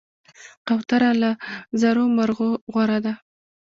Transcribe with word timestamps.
کوتره 0.67 1.11
له 1.21 1.31
زرو 1.81 2.03
مرغانو 2.17 2.61
غوره 2.73 2.99
ده. 3.05 3.13